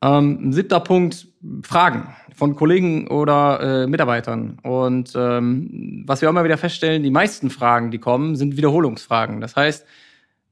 Ähm, 0.01 0.51
siebter 0.51 0.79
Punkt, 0.79 1.27
Fragen 1.63 2.07
von 2.35 2.55
Kollegen 2.55 3.07
oder 3.07 3.83
äh, 3.83 3.87
Mitarbeitern. 3.87 4.57
Und 4.63 5.13
ähm, 5.15 6.03
was 6.07 6.21
wir 6.21 6.29
auch 6.29 6.33
immer 6.33 6.43
wieder 6.43 6.57
feststellen, 6.57 7.03
die 7.03 7.11
meisten 7.11 7.49
Fragen, 7.49 7.91
die 7.91 7.99
kommen, 7.99 8.35
sind 8.35 8.57
Wiederholungsfragen. 8.57 9.41
Das 9.41 9.55
heißt, 9.55 9.85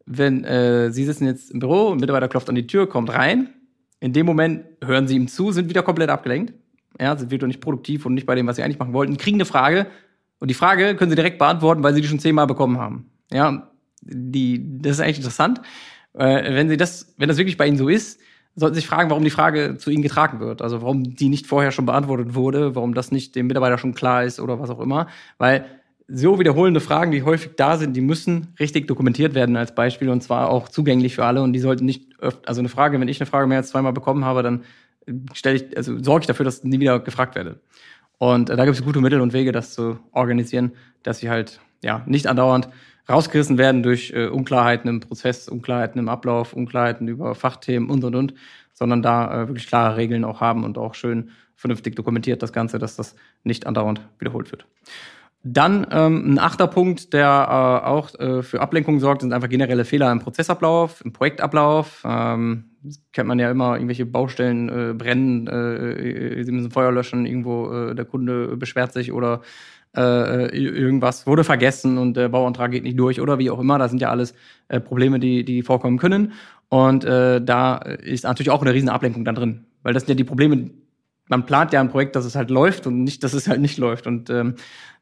wenn 0.05 0.43
äh, 0.43 0.91
Sie 0.91 1.05
sitzen 1.05 1.25
jetzt 1.25 1.51
im 1.51 1.59
Büro, 1.59 1.91
ein 1.91 1.97
Mitarbeiter 1.97 2.27
klopft 2.27 2.49
an 2.49 2.55
die 2.55 2.67
Tür, 2.67 2.87
kommt 2.87 3.09
rein. 3.11 3.49
In 3.99 4.13
dem 4.13 4.25
Moment 4.25 4.65
hören 4.83 5.07
Sie 5.07 5.15
ihm 5.15 5.27
zu, 5.27 5.51
sind 5.51 5.69
wieder 5.69 5.83
komplett 5.83 6.09
abgelenkt. 6.09 6.53
Ja, 6.99 7.17
sind 7.17 7.31
wieder 7.31 7.47
nicht 7.47 7.61
produktiv 7.61 8.05
und 8.05 8.13
nicht 8.13 8.25
bei 8.25 8.35
dem, 8.35 8.45
was 8.45 8.57
Sie 8.57 8.63
eigentlich 8.63 8.79
machen 8.79 8.93
wollten, 8.93 9.17
kriegen 9.17 9.37
eine 9.37 9.45
Frage. 9.45 9.87
Und 10.39 10.49
die 10.49 10.55
Frage 10.55 10.95
können 10.95 11.09
Sie 11.09 11.15
direkt 11.15 11.39
beantworten, 11.39 11.83
weil 11.83 11.93
Sie 11.93 12.01
die 12.01 12.07
schon 12.07 12.19
zehnmal 12.19 12.47
bekommen 12.47 12.77
haben. 12.77 13.09
Ja, 13.31 13.71
die, 14.01 14.79
das 14.81 14.93
ist 14.93 14.99
eigentlich 14.99 15.17
interessant. 15.17 15.61
Äh, 16.13 16.53
wenn 16.53 16.69
Sie 16.69 16.77
das, 16.77 17.13
wenn 17.17 17.29
das 17.29 17.37
wirklich 17.37 17.57
bei 17.57 17.65
Ihnen 17.65 17.77
so 17.77 17.87
ist, 17.87 18.19
sollten 18.55 18.75
Sie 18.75 18.81
sich 18.81 18.89
fragen, 18.89 19.09
warum 19.09 19.23
die 19.23 19.29
Frage 19.29 19.77
zu 19.77 19.89
Ihnen 19.89 20.03
getragen 20.03 20.39
wird. 20.39 20.61
Also 20.61 20.81
warum 20.81 21.15
die 21.15 21.29
nicht 21.29 21.47
vorher 21.47 21.71
schon 21.71 21.85
beantwortet 21.85 22.35
wurde, 22.35 22.75
warum 22.75 22.93
das 22.93 23.11
nicht 23.11 23.35
dem 23.35 23.47
Mitarbeiter 23.47 23.77
schon 23.77 23.93
klar 23.93 24.23
ist 24.23 24.39
oder 24.39 24.59
was 24.59 24.69
auch 24.69 24.79
immer. 24.79 25.07
Weil 25.37 25.65
so 26.07 26.39
wiederholende 26.39 26.79
Fragen, 26.79 27.11
die 27.11 27.23
häufig 27.23 27.51
da 27.55 27.77
sind, 27.77 27.95
die 27.95 28.01
müssen 28.01 28.53
richtig 28.59 28.87
dokumentiert 28.87 29.35
werden 29.35 29.55
als 29.55 29.73
Beispiel 29.73 30.09
und 30.09 30.21
zwar 30.21 30.49
auch 30.49 30.69
zugänglich 30.69 31.15
für 31.15 31.25
alle 31.25 31.41
und 31.41 31.53
die 31.53 31.59
sollten 31.59 31.85
nicht 31.85 32.19
öfter, 32.19 32.47
also 32.47 32.59
eine 32.59 32.69
Frage, 32.69 32.99
wenn 32.99 33.07
ich 33.07 33.19
eine 33.21 33.29
Frage 33.29 33.47
mehr 33.47 33.57
als 33.57 33.69
zweimal 33.69 33.93
bekommen 33.93 34.25
habe, 34.25 34.43
dann 34.43 34.63
stelle 35.33 35.55
ich, 35.55 35.77
also 35.77 36.01
sorge 36.01 36.23
ich 36.23 36.27
dafür, 36.27 36.45
dass 36.45 36.63
nie 36.63 36.79
wieder 36.79 36.99
gefragt 36.99 37.35
werde. 37.35 37.59
Und 38.17 38.49
äh, 38.49 38.55
da 38.55 38.65
gibt 38.65 38.77
es 38.77 38.83
gute 38.83 39.01
Mittel 39.01 39.21
und 39.21 39.33
Wege, 39.33 39.51
das 39.51 39.73
zu 39.73 39.99
organisieren, 40.11 40.73
dass 41.03 41.19
sie 41.19 41.29
halt 41.29 41.59
ja 41.83 42.03
nicht 42.05 42.27
andauernd 42.27 42.69
rausgerissen 43.09 43.57
werden 43.57 43.83
durch 43.83 44.11
äh, 44.15 44.27
Unklarheiten 44.27 44.89
im 44.89 44.99
Prozess, 44.99 45.49
Unklarheiten 45.49 45.99
im 45.99 46.09
Ablauf, 46.09 46.53
Unklarheiten 46.53 47.07
über 47.07 47.35
Fachthemen 47.35 47.89
und 47.89 48.03
und 48.03 48.15
und, 48.15 48.33
sondern 48.73 49.01
da 49.01 49.43
äh, 49.43 49.47
wirklich 49.47 49.67
klare 49.67 49.97
Regeln 49.97 50.23
auch 50.23 50.41
haben 50.41 50.63
und 50.63 50.77
auch 50.77 50.95
schön 50.95 51.31
vernünftig 51.55 51.95
dokumentiert 51.95 52.41
das 52.41 52.53
Ganze, 52.53 52.79
dass 52.79 52.95
das 52.95 53.15
nicht 53.43 53.67
andauernd 53.67 54.01
wiederholt 54.19 54.51
wird. 54.51 54.65
Dann 55.45 55.85
ähm, 55.91 56.33
ein 56.33 56.39
achter 56.39 56.67
Punkt, 56.67 57.11
der 57.11 57.25
äh, 57.27 57.85
auch 57.85 58.17
äh, 58.17 58.43
für 58.43 58.61
Ablenkung 58.61 58.99
sorgt, 58.99 59.21
sind 59.21 59.33
einfach 59.33 59.49
generelle 59.49 59.83
Fehler 59.83 60.09
im 60.09 60.19
Prozessablauf, 60.19 61.03
im 61.03 61.11
Projektablauf. 61.11 62.01
Ähm, 62.05 62.71
kennt 63.11 63.27
man 63.27 63.39
ja 63.39 63.51
immer, 63.51 63.75
irgendwelche 63.75 64.05
Baustellen 64.05 64.69
äh, 64.69 64.93
brennen, 64.93 65.47
äh, 65.47 66.39
äh 66.39 66.43
sie 66.43 66.51
müssen 66.53 66.71
Feuer 66.71 66.93
löschen, 66.93 67.25
irgendwo 67.25 67.71
äh, 67.71 67.93
der 67.95 68.05
Kunde 68.05 68.55
beschwert 68.55 68.93
sich 68.93 69.11
oder 69.11 69.41
äh, 69.95 70.57
irgendwas 70.57 71.27
wurde 71.27 71.43
vergessen 71.43 71.97
und 71.97 72.15
der 72.15 72.29
Bauantrag 72.29 72.71
geht 72.71 72.83
nicht 72.83 72.97
durch 72.97 73.19
oder 73.19 73.37
wie 73.37 73.51
auch 73.51 73.59
immer. 73.59 73.77
Das 73.77 73.91
sind 73.91 74.01
ja 74.01 74.09
alles 74.09 74.33
äh, 74.69 74.79
Probleme, 74.79 75.19
die, 75.19 75.43
die 75.43 75.61
vorkommen 75.61 75.97
können. 75.97 76.31
Und 76.69 77.03
äh, 77.03 77.41
da 77.41 77.77
ist 77.77 78.23
natürlich 78.23 78.49
auch 78.49 78.61
eine 78.61 78.73
riesen 78.73 78.89
Ablenkung 78.89 79.25
dann 79.25 79.35
drin. 79.35 79.65
Weil 79.83 79.93
das 79.93 80.03
sind 80.03 80.09
ja 80.09 80.15
die 80.15 80.23
Probleme, 80.23 80.71
man 81.27 81.45
plant 81.45 81.73
ja 81.73 81.79
ein 81.79 81.89
Projekt, 81.89 82.15
dass 82.15 82.25
es 82.25 82.35
halt 82.35 82.49
läuft 82.49 82.87
und 82.87 83.03
nicht, 83.03 83.23
dass 83.23 83.33
es 83.33 83.47
halt 83.47 83.61
nicht 83.61 83.77
läuft. 83.77 84.07
Und 84.07 84.29
ähm, 84.29 84.55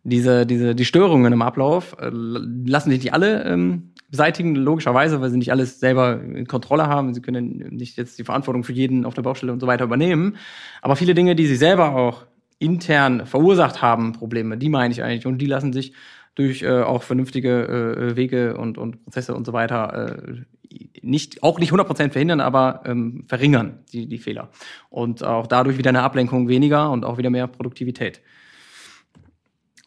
diese, 0.04 0.46
diese, 0.46 0.76
die 0.76 0.86
Störungen 0.86 1.32
im 1.32 1.42
Ablauf 1.42 1.96
äh, 2.00 2.10
lassen 2.12 2.90
sich 2.90 3.04
nicht 3.04 3.14
alle 3.14 3.44
ähm, 3.46 3.94
beseitigen, 4.10 4.56
logischerweise, 4.56 5.22
weil 5.22 5.30
sie 5.30 5.38
nicht 5.38 5.52
alles 5.52 5.80
selber 5.80 6.22
in 6.22 6.48
Kontrolle 6.48 6.88
haben. 6.88 7.14
Sie 7.14 7.22
können 7.22 7.70
nicht 7.72 7.98
jetzt 7.98 8.20
die 8.20 8.24
Verantwortung 8.24 8.64
für 8.64 8.74
jeden 8.74 9.06
auf 9.06 9.14
der 9.14 9.22
Baustelle 9.22 9.54
und 9.54 9.60
so 9.60 9.68
weiter 9.68 9.86
übernehmen. 9.86 10.38
Aber 10.82 10.96
viele 10.96 11.14
Dinge, 11.14 11.36
die 11.36 11.48
sie 11.48 11.56
selber 11.56 11.96
auch 11.96 12.26
intern 12.60 13.26
verursacht 13.26 13.82
haben, 13.82 14.14
Probleme, 14.14 14.58
die 14.58 14.70
meine 14.70 14.94
ich 14.94 15.02
eigentlich. 15.02 15.26
Und 15.26 15.40
die 15.40 15.48
lassen 15.48 15.74
sich 15.74 15.94
durch 16.36 16.64
äh, 16.64 16.82
auch 16.82 17.04
vernünftige 17.04 18.08
äh, 18.12 18.16
Wege 18.16 18.58
und, 18.58 18.78
und 18.78 19.04
Prozesse 19.04 19.36
und 19.36 19.46
so 19.46 19.54
weiter 19.54 20.22
äh, 20.28 20.42
nicht, 21.02 21.44
auch 21.44 21.60
nicht 21.60 21.74
100% 21.74 22.12
verhindern, 22.12 22.40
aber 22.40 22.84
ähm, 22.86 23.26
verringern 23.28 23.80
die, 23.92 24.08
die 24.08 24.20
Fehler. 24.20 24.50
Und 24.90 25.24
auch 25.24 25.48
dadurch 25.48 25.78
wieder 25.78 25.90
eine 25.90 26.04
Ablenkung 26.04 26.48
weniger 26.48 26.92
und 26.92 27.04
auch 27.04 27.18
wieder 27.18 27.30
mehr 27.30 27.48
Produktivität. 27.48 28.22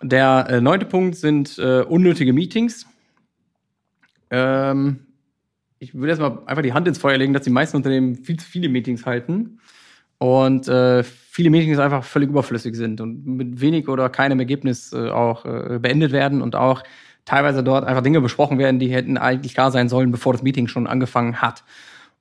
Der 0.03 0.47
äh, 0.51 0.61
neunte 0.61 0.87
Punkt 0.87 1.17
sind 1.17 1.59
äh, 1.59 1.81
unnötige 1.81 2.33
Meetings. 2.33 2.87
Ähm, 4.31 5.07
ich 5.79 5.95
würde 5.95 6.09
erstmal 6.09 6.39
einfach 6.47 6.63
die 6.63 6.73
Hand 6.73 6.89
ins 6.89 6.99
Feuer 6.99 7.17
legen, 7.17 7.33
dass 7.33 7.45
die 7.45 7.51
meisten 7.51 7.77
Unternehmen 7.77 8.17
viel 8.17 8.39
zu 8.39 8.47
viele 8.47 8.69
Meetings 8.69 9.07
halten 9.07 9.61
und 10.19 10.69
äh, 10.69 11.03
viele 11.03 11.51
Meetings 11.51 11.79
einfach 11.79 12.05
völlig 12.05 12.31
überflüssig 12.31 12.77
sind 12.77 13.01
und 13.01 13.27
mit 13.27 13.61
wenig 13.61 13.89
oder 13.89 14.09
keinem 14.09 14.39
Ergebnis 14.39 14.93
äh, 14.93 15.11
auch 15.11 15.45
äh, 15.45 15.79
beendet 15.81 16.13
werden 16.13 16.43
und 16.43 16.55
auch 16.57 16.83
teilweise 17.25 17.63
dort 17.63 17.85
einfach 17.85 18.03
Dinge 18.03 18.21
besprochen 18.21 18.59
werden, 18.59 18.79
die 18.79 18.89
hätten 18.89 19.17
eigentlich 19.17 19.55
klar 19.55 19.71
sein 19.71 19.89
sollen, 19.89 20.11
bevor 20.11 20.33
das 20.33 20.43
Meeting 20.43 20.69
schon 20.69 20.87
angefangen 20.87 21.41
hat. 21.41 21.65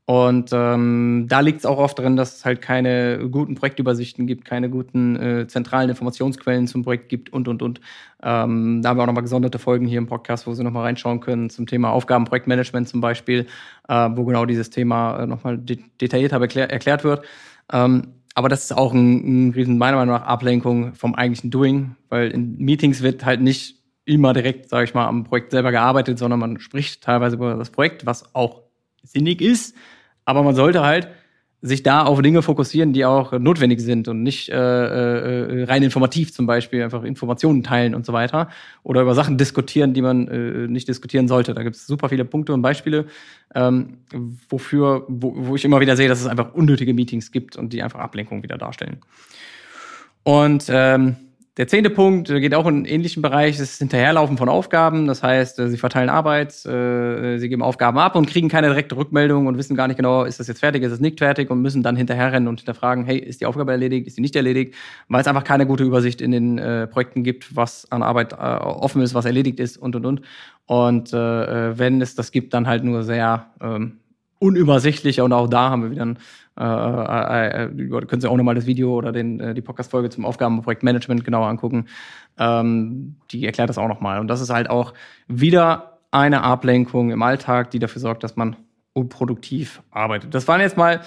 Und 0.06 0.50
ähm, 0.52 1.28
da 1.30 1.40
liegt 1.40 1.60
es 1.60 1.66
auch 1.66 1.78
oft 1.78 1.98
drin, 1.98 2.18
dass 2.18 2.36
es 2.38 2.46
halt 2.46 2.62
keine 2.62 3.30
guten 3.30 3.56
Projektübersichten 3.56 4.28
gibt, 4.28 4.44
keine 4.44 4.70
guten 4.70 5.16
äh, 5.16 5.48
zentralen 5.48 5.90
Informationsquellen 5.90 6.68
zum 6.68 6.84
Projekt 6.84 7.08
gibt 7.08 7.32
und, 7.32 7.48
und, 7.48 7.62
und. 7.62 7.80
Ähm, 8.22 8.82
da 8.82 8.90
haben 8.90 8.98
wir 8.98 9.04
auch 9.04 9.08
nochmal 9.08 9.24
gesonderte 9.24 9.60
Folgen 9.60 9.86
hier 9.86 10.00
im 10.00 10.08
Podcast, 10.08 10.46
wo 10.46 10.54
Sie 10.54 10.64
nochmal 10.64 10.84
reinschauen 10.84 11.22
können 11.22 11.50
zum 11.50 11.68
Thema 11.68 11.92
Aufgabenprojektmanagement 11.92 12.90
zum 12.90 13.00
Beispiel, 13.00 13.48
äh, 13.88 14.10
wo 14.12 14.26
genau 14.26 14.46
dieses 14.46 14.70
Thema 14.70 15.20
äh, 15.20 15.26
nochmal 15.26 15.58
de 15.58 15.80
detaillierter 16.02 16.42
erklär 16.42 16.70
erklärt 16.70 17.06
wird. 17.06 17.26
Ähm, 17.72 18.14
aber 18.36 18.50
das 18.50 18.64
ist 18.64 18.72
auch 18.76 18.94
ein, 18.94 19.50
ein 19.50 19.52
riesen, 19.52 19.78
meiner 19.78 19.98
Meinung 19.98 20.16
nach, 20.16 20.26
Ablenkung 20.26 20.96
vom 20.96 21.16
eigentlichen 21.16 21.52
Doing, 21.52 21.96
weil 22.10 22.32
in 22.32 22.58
Meetings 22.58 23.04
wird 23.04 23.26
halt 23.26 23.42
nicht 23.42 23.78
immer 24.06 24.34
direkt, 24.34 24.70
sage 24.70 24.86
ich 24.86 24.94
mal, 24.94 25.08
am 25.08 25.24
Projekt 25.24 25.52
selber 25.52 25.72
gearbeitet, 25.72 26.18
sondern 26.18 26.40
man 26.40 26.60
spricht 26.60 27.04
teilweise 27.04 27.36
über 27.36 27.56
das 27.56 27.70
Projekt, 27.70 28.06
was 28.06 28.34
auch 28.36 28.64
sinnig 29.04 29.42
ist, 29.42 29.76
aber 30.26 30.44
man 30.44 30.56
sollte 30.56 30.82
halt 30.82 31.10
sich 31.66 31.82
da 31.82 32.04
auf 32.04 32.22
Dinge 32.22 32.42
fokussieren, 32.42 32.92
die 32.92 33.06
auch 33.06 33.32
notwendig 33.32 33.80
sind 33.80 34.10
und 34.10 34.22
nicht 34.22 34.50
äh, 34.50 34.54
äh, 34.56 35.64
rein 35.64 35.82
informativ 35.82 36.34
zum 36.34 36.46
Beispiel, 36.46 36.84
einfach 36.84 37.04
Informationen 37.04 37.64
teilen 37.64 37.96
und 37.96 38.06
so 38.06 38.12
weiter 38.12 38.50
oder 38.84 39.02
über 39.02 39.16
Sachen 39.16 39.38
diskutieren, 39.38 39.94
die 39.94 40.02
man 40.02 40.28
äh, 40.28 40.68
nicht 40.68 40.90
diskutieren 40.90 41.30
sollte. 41.30 41.54
Da 41.54 41.64
gibt 41.64 41.78
es 41.78 41.88
super 41.88 42.10
viele 42.10 42.26
Punkte 42.26 42.54
und 42.54 42.62
Beispiele, 42.62 43.06
ähm, 43.56 44.00
wofür, 44.50 45.06
wo, 45.08 45.34
wo 45.38 45.56
ich 45.56 45.64
immer 45.64 45.80
wieder 45.80 45.96
sehe, 45.96 46.10
dass 46.10 46.20
es 46.20 46.28
einfach 46.28 46.54
unnötige 46.54 46.94
Meetings 46.94 47.32
gibt 47.32 47.56
und 47.56 47.72
die 47.72 47.82
einfach 47.82 48.02
Ablenkung 48.02 48.44
wieder 48.44 48.58
darstellen. 48.58 48.98
Und 50.24 50.66
ähm, 50.70 51.16
der 51.58 51.68
zehnte 51.68 51.92
Punkt 51.92 52.30
geht 52.30 52.56
auch 52.56 52.66
in 52.66 52.78
einen 52.78 52.86
ähnlichen 52.86 53.22
Bereich, 53.22 53.58
das 53.58 53.74
ist 53.74 53.78
Hinterherlaufen 53.78 54.38
von 54.38 54.50
Aufgaben. 54.50 55.06
Das 55.06 55.22
heißt, 55.22 55.60
äh, 55.60 55.70
sie 55.70 55.78
verteilen 55.78 56.10
Arbeit, 56.10 56.66
äh, 56.66 57.38
sie 57.38 57.48
geben 57.48 57.62
Aufgaben 57.62 58.00
ab 58.00 58.16
und 58.16 58.26
kriegen 58.26 58.50
keine 58.50 58.70
direkte 58.70 58.98
Rückmeldung 58.98 59.46
und 59.46 59.56
wissen 59.60 59.76
gar 59.76 59.88
nicht 59.88 59.98
genau, 59.98 60.24
ist 60.24 60.40
das 60.40 60.48
jetzt 60.48 60.62
fertig, 60.62 60.82
ist 60.82 60.92
es 60.92 61.00
nicht 61.00 61.20
fertig 61.20 61.52
und 61.52 61.62
müssen 61.62 61.84
dann 61.84 61.96
hinterherrennen 61.96 62.48
und 62.48 62.60
hinterfragen, 62.60 63.06
hey, 63.06 63.20
ist 63.20 63.40
die 63.40 63.46
Aufgabe 63.46 63.72
erledigt, 63.72 64.08
ist 64.08 64.16
sie 64.16 64.22
nicht 64.22 64.36
erledigt, 64.36 64.74
weil 65.10 65.22
es 65.22 65.28
einfach 65.28 65.44
keine 65.44 65.68
gute 65.68 65.84
Übersicht 65.84 66.22
in 66.22 66.32
den 66.32 66.58
äh, 66.58 66.88
Projekten 66.88 67.24
gibt, 67.24 67.56
was 67.56 67.92
an 67.92 68.02
Arbeit 68.02 68.34
offen 68.34 69.04
ist, 69.04 69.14
was 69.14 69.26
erledigt 69.26 69.60
ist 69.60 69.78
und 69.78 69.96
und 69.96 70.06
und. 70.06 70.22
Und 70.66 71.14
äh, 71.14 71.78
wenn 71.78 72.02
es 72.02 72.16
das 72.16 72.32
gibt, 72.32 72.54
dann 72.54 72.68
halt 72.68 72.84
nur 72.84 73.04
sehr 73.04 73.48
ähm, 73.62 74.00
unübersichtlich 74.44 75.22
und 75.22 75.32
auch 75.32 75.48
da 75.48 75.70
haben 75.70 75.84
wir 75.84 75.92
wieder 75.92 76.06
ein 76.06 76.20
äh, 76.60 76.64
äh, 76.64 77.64
äh, 77.66 78.06
können 78.06 78.22
Sie 78.22 78.30
auch 78.30 78.38
nochmal 78.38 78.54
das 78.54 78.68
Video 78.68 78.94
oder 78.94 79.12
den, 79.12 79.40
äh, 79.40 79.54
die 79.56 79.62
Podcast-Folge 79.62 80.10
zum 80.10 80.24
Aufgabenprojektmanagement 80.26 81.26
genauer 81.26 81.48
angucken. 81.48 81.88
Ähm, 82.38 83.16
die 83.32 83.46
erklärt 83.46 83.70
das 83.70 83.80
auch 83.80 83.88
nochmal. 83.88 84.20
Und 84.20 84.28
das 84.28 84.40
ist 84.40 84.52
halt 84.52 84.70
auch 84.70 84.94
wieder 85.28 86.00
eine 86.12 86.44
Ablenkung 86.44 87.10
im 87.10 87.24
Alltag, 87.24 87.72
die 87.72 87.80
dafür 87.80 88.02
sorgt, 88.02 88.24
dass 88.24 88.36
man 88.36 88.56
unproduktiv 88.94 89.82
arbeitet. 89.90 90.36
Das 90.36 90.48
waren 90.48 90.62
jetzt 90.62 90.78
mal 90.78 91.02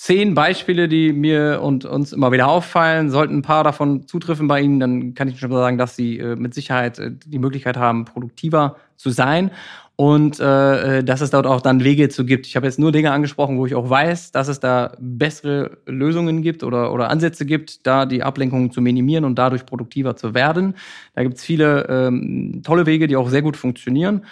zehn 0.00 0.32
Beispiele, 0.32 0.88
die 0.88 1.12
mir 1.12 1.60
und 1.62 1.84
uns 1.84 2.14
immer 2.14 2.32
wieder 2.32 2.48
auffallen. 2.48 3.10
Sollten 3.10 3.36
ein 3.36 3.42
paar 3.42 3.64
davon 3.64 4.06
zutreffen 4.06 4.48
bei 4.48 4.62
Ihnen, 4.62 4.80
dann 4.80 5.12
kann 5.12 5.28
ich 5.28 5.38
schon 5.38 5.52
sagen, 5.52 5.76
dass 5.76 5.94
Sie 5.94 6.18
äh, 6.18 6.36
mit 6.36 6.54
Sicherheit 6.54 6.98
äh, 6.98 7.10
die 7.26 7.38
Möglichkeit 7.38 7.76
haben, 7.76 8.06
produktiver 8.06 8.76
zu 8.96 9.10
sein 9.10 9.50
und 9.96 10.40
äh, 10.40 11.00
äh, 11.00 11.04
dass 11.04 11.20
es 11.20 11.28
dort 11.28 11.46
auch 11.46 11.60
dann 11.60 11.84
Wege 11.84 12.08
zu 12.08 12.24
gibt. 12.24 12.46
Ich 12.46 12.56
habe 12.56 12.64
jetzt 12.64 12.78
nur 12.78 12.92
Dinge 12.92 13.12
angesprochen, 13.12 13.58
wo 13.58 13.66
ich 13.66 13.74
auch 13.74 13.90
weiß, 13.90 14.32
dass 14.32 14.48
es 14.48 14.58
da 14.58 14.96
bessere 14.98 15.76
Lösungen 15.84 16.40
gibt 16.40 16.64
oder, 16.64 16.94
oder 16.94 17.10
Ansätze 17.10 17.44
gibt, 17.44 17.86
da 17.86 18.06
die 18.06 18.22
Ablenkungen 18.22 18.70
zu 18.70 18.80
minimieren 18.80 19.26
und 19.26 19.38
dadurch 19.38 19.66
produktiver 19.66 20.16
zu 20.16 20.32
werden. 20.32 20.76
Da 21.14 21.24
gibt 21.24 21.36
es 21.36 21.44
viele 21.44 21.86
ähm, 21.90 22.62
tolle 22.64 22.86
Wege, 22.86 23.06
die 23.06 23.16
auch 23.16 23.28
sehr 23.28 23.42
gut 23.42 23.58
funktionieren 23.58 24.22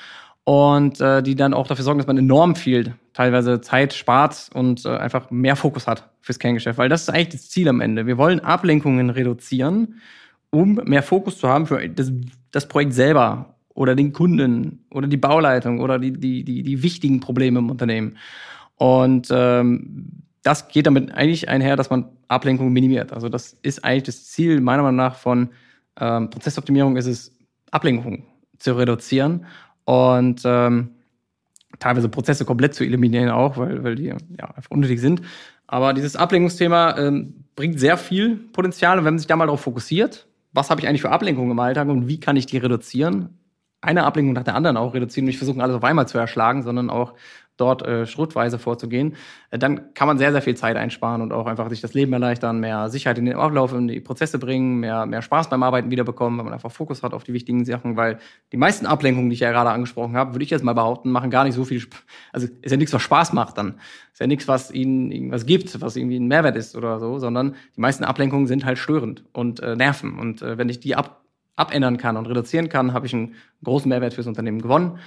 und 0.48 0.98
äh, 1.02 1.22
die 1.22 1.34
dann 1.34 1.52
auch 1.52 1.66
dafür 1.66 1.84
sorgen, 1.84 1.98
dass 1.98 2.06
man 2.06 2.16
enorm 2.16 2.56
viel 2.56 2.94
teilweise 3.12 3.60
Zeit 3.60 3.92
spart 3.92 4.48
und 4.54 4.86
äh, 4.86 4.96
einfach 4.96 5.30
mehr 5.30 5.56
Fokus 5.56 5.86
hat 5.86 6.08
fürs 6.22 6.38
Kerngeschäft, 6.38 6.78
weil 6.78 6.88
das 6.88 7.02
ist 7.02 7.10
eigentlich 7.10 7.28
das 7.28 7.50
Ziel 7.50 7.68
am 7.68 7.82
Ende. 7.82 8.06
Wir 8.06 8.16
wollen 8.16 8.40
Ablenkungen 8.40 9.10
reduzieren, 9.10 10.00
um 10.48 10.80
mehr 10.86 11.02
Fokus 11.02 11.36
zu 11.36 11.48
haben 11.50 11.66
für 11.66 11.86
das, 11.90 12.10
das 12.50 12.66
Projekt 12.66 12.94
selber 12.94 13.56
oder 13.74 13.94
den 13.94 14.14
Kunden 14.14 14.86
oder 14.90 15.06
die 15.06 15.18
Bauleitung 15.18 15.80
oder 15.80 15.98
die, 15.98 16.12
die, 16.12 16.44
die, 16.44 16.62
die 16.62 16.82
wichtigen 16.82 17.20
Probleme 17.20 17.58
im 17.58 17.68
Unternehmen. 17.68 18.16
Und 18.76 19.28
ähm, 19.30 20.22
das 20.44 20.68
geht 20.68 20.86
damit 20.86 21.12
eigentlich 21.12 21.50
einher, 21.50 21.76
dass 21.76 21.90
man 21.90 22.06
Ablenkung 22.28 22.72
minimiert. 22.72 23.12
Also 23.12 23.28
das 23.28 23.52
ist 23.60 23.84
eigentlich 23.84 24.04
das 24.04 24.24
Ziel 24.28 24.62
meiner 24.62 24.82
Meinung 24.82 24.96
nach 24.96 25.16
von 25.16 25.50
ähm, 26.00 26.30
Prozessoptimierung 26.30 26.96
ist 26.96 27.06
es, 27.06 27.36
Ablenkung 27.70 28.22
zu 28.58 28.72
reduzieren 28.78 29.44
und 29.88 30.42
ähm, 30.44 30.90
teilweise 31.78 32.10
Prozesse 32.10 32.44
komplett 32.44 32.74
zu 32.74 32.84
eliminieren 32.84 33.30
auch, 33.30 33.56
weil, 33.56 33.82
weil 33.82 33.94
die 33.94 34.04
ja 34.04 34.16
einfach 34.54 34.70
unnötig 34.70 35.00
sind. 35.00 35.22
Aber 35.66 35.94
dieses 35.94 36.14
Ablenkungsthema 36.14 36.98
ähm, 36.98 37.46
bringt 37.56 37.80
sehr 37.80 37.96
viel 37.96 38.36
Potenzial. 38.36 38.98
Und 38.98 39.06
wenn 39.06 39.14
man 39.14 39.18
sich 39.18 39.28
da 39.28 39.36
mal 39.36 39.46
darauf 39.46 39.62
fokussiert, 39.62 40.26
was 40.52 40.68
habe 40.68 40.82
ich 40.82 40.88
eigentlich 40.88 41.00
für 41.00 41.10
Ablenkungen 41.10 41.52
im 41.52 41.58
Alltag 41.58 41.88
und 41.88 42.06
wie 42.06 42.20
kann 42.20 42.36
ich 42.36 42.44
die 42.44 42.58
reduzieren, 42.58 43.38
eine 43.80 44.04
Ablenkung 44.04 44.34
nach 44.34 44.44
der 44.44 44.56
anderen 44.56 44.76
auch 44.76 44.92
reduzieren. 44.92 45.24
Nicht 45.24 45.38
versuchen, 45.38 45.62
alles 45.62 45.76
auf 45.76 45.84
einmal 45.84 46.06
zu 46.06 46.18
erschlagen, 46.18 46.62
sondern 46.62 46.90
auch 46.90 47.14
dort 47.58 47.82
äh, 47.82 48.06
schrittweise 48.06 48.58
vorzugehen, 48.58 49.16
äh, 49.50 49.58
dann 49.58 49.92
kann 49.94 50.08
man 50.08 50.16
sehr, 50.16 50.32
sehr 50.32 50.40
viel 50.42 50.56
Zeit 50.56 50.76
einsparen 50.76 51.20
und 51.20 51.32
auch 51.32 51.46
einfach 51.46 51.68
sich 51.68 51.80
das 51.80 51.94
Leben 51.94 52.12
erleichtern, 52.12 52.60
mehr 52.60 52.88
Sicherheit 52.88 53.18
in 53.18 53.26
den 53.26 53.36
Ablauf, 53.36 53.72
in 53.72 53.88
die 53.88 54.00
Prozesse 54.00 54.38
bringen, 54.38 54.80
mehr, 54.80 55.06
mehr 55.06 55.22
Spaß 55.22 55.50
beim 55.50 55.62
Arbeiten 55.62 55.90
wiederbekommen, 55.90 56.38
weil 56.38 56.44
man 56.44 56.54
einfach 56.54 56.72
Fokus 56.72 57.02
hat 57.02 57.12
auf 57.12 57.24
die 57.24 57.32
wichtigen 57.32 57.64
Sachen, 57.64 57.96
weil 57.96 58.18
die 58.52 58.56
meisten 58.56 58.86
Ablenkungen, 58.86 59.28
die 59.28 59.34
ich 59.34 59.40
ja 59.40 59.50
gerade 59.50 59.70
angesprochen 59.70 60.16
habe, 60.16 60.34
würde 60.34 60.44
ich 60.44 60.50
jetzt 60.50 60.64
mal 60.64 60.72
behaupten, 60.72 61.10
machen 61.10 61.30
gar 61.30 61.44
nicht 61.44 61.54
so 61.54 61.64
viel, 61.64 61.78
Sp 61.84 61.98
also 62.32 62.46
ist 62.62 62.70
ja 62.70 62.76
nichts, 62.76 62.92
was 62.92 63.02
Spaß 63.02 63.32
macht 63.32 63.58
dann. 63.58 63.80
Ist 64.12 64.20
ja 64.20 64.26
nichts, 64.26 64.48
was 64.48 64.70
ihnen 64.70 65.10
irgendwas 65.10 65.46
gibt, 65.46 65.80
was 65.80 65.96
irgendwie 65.96 66.18
ein 66.18 66.28
Mehrwert 66.28 66.56
ist 66.56 66.76
oder 66.76 66.98
so, 67.00 67.18
sondern 67.18 67.54
die 67.76 67.80
meisten 67.80 68.04
Ablenkungen 68.04 68.46
sind 68.46 68.64
halt 68.64 68.78
störend 68.78 69.24
und 69.32 69.60
äh, 69.60 69.76
nerven. 69.76 70.18
Und 70.18 70.42
äh, 70.42 70.58
wenn 70.58 70.68
ich 70.68 70.80
die 70.80 70.96
ab 70.96 71.22
abändern 71.58 71.98
kann 71.98 72.16
und 72.16 72.26
reduzieren 72.26 72.68
kann, 72.68 72.92
habe 72.92 73.06
ich 73.06 73.14
einen 73.14 73.34
großen 73.64 73.88
Mehrwert 73.88 74.14
fürs 74.14 74.26
Unternehmen 74.26 74.62
gewonnen. 74.62 74.98